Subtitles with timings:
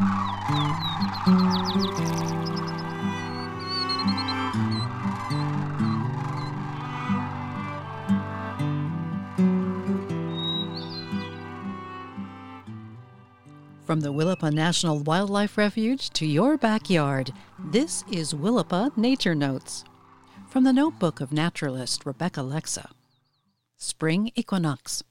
[0.00, 0.06] From
[14.00, 19.84] the Willapa National Wildlife Refuge to your backyard, this is Willapa Nature Notes.
[20.48, 22.90] From the notebook of naturalist Rebecca Lexa.
[23.76, 25.02] Spring Equinox.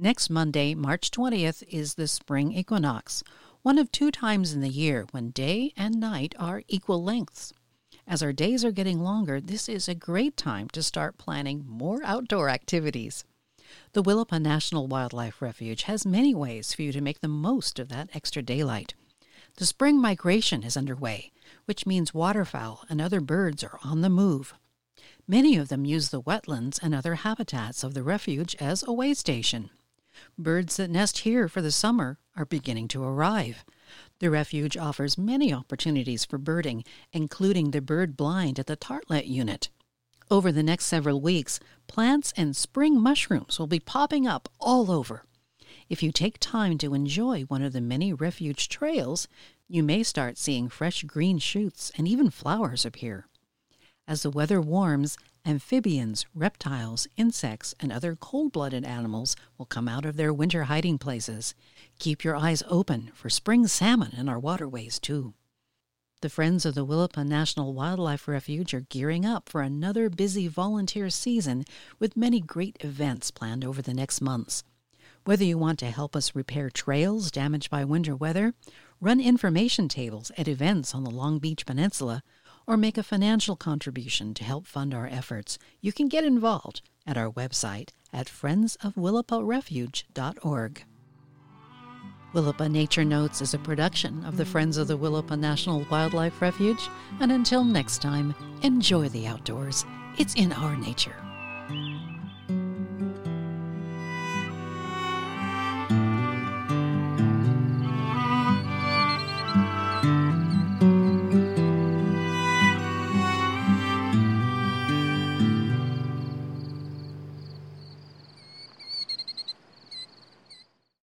[0.00, 3.24] Next Monday, March 20th, is the spring equinox,
[3.68, 7.52] one of two times in the year when day and night are equal lengths.
[8.06, 12.02] As our days are getting longer, this is a great time to start planning more
[12.02, 13.26] outdoor activities.
[13.92, 17.90] The Willapa National Wildlife Refuge has many ways for you to make the most of
[17.90, 18.94] that extra daylight.
[19.58, 21.30] The spring migration is underway,
[21.66, 24.54] which means waterfowl and other birds are on the move.
[25.26, 29.12] Many of them use the wetlands and other habitats of the refuge as a way
[29.12, 29.68] station.
[30.38, 33.64] Birds that nest here for the summer are beginning to arrive.
[34.20, 39.68] The refuge offers many opportunities for birding, including the bird blind at the Tarlatt unit.
[40.30, 45.24] Over the next several weeks, plants and spring mushrooms will be popping up all over.
[45.88, 49.26] If you take time to enjoy one of the many refuge trails,
[49.68, 53.26] you may start seeing fresh green shoots and even flowers appear.
[54.08, 60.06] As the weather warms, amphibians, reptiles, insects, and other cold blooded animals will come out
[60.06, 61.54] of their winter hiding places.
[61.98, 65.34] Keep your eyes open for spring salmon in our waterways, too.
[66.22, 71.10] The Friends of the Willapa National Wildlife Refuge are gearing up for another busy volunteer
[71.10, 71.66] season
[71.98, 74.64] with many great events planned over the next months.
[75.24, 78.54] Whether you want to help us repair trails damaged by winter weather,
[79.02, 82.22] run information tables at events on the Long Beach Peninsula,
[82.68, 87.16] or make a financial contribution to help fund our efforts, you can get involved at
[87.16, 90.84] our website at friendsofwillaparefuge.org.
[92.34, 96.90] Willapa Nature Notes is a production of the Friends of the Willapa National Wildlife Refuge,
[97.20, 99.86] and until next time, enjoy the outdoors.
[100.18, 101.16] It's in our nature.